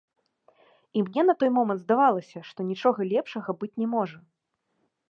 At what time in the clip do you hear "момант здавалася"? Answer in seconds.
1.57-2.39